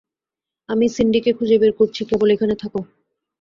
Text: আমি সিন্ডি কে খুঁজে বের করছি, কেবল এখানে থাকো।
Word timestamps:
আমি 0.69 0.85
সিন্ডি 0.89 1.19
কে 1.21 1.31
খুঁজে 1.37 1.55
বের 1.61 1.71
করছি, 1.79 2.01
কেবল 2.05 2.27
এখানে 2.35 2.55
থাকো। 2.61 2.79